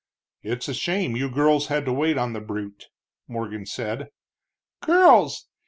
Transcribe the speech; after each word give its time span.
"It's 0.41 0.67
a 0.67 0.73
shame 0.73 1.15
you 1.15 1.29
girls 1.29 1.67
had 1.67 1.85
to 1.85 1.93
wait 1.93 2.17
on 2.17 2.33
the 2.33 2.41
brute," 2.41 2.87
Morgan 3.27 3.67
said. 3.67 4.09
"Girls! 4.81 5.45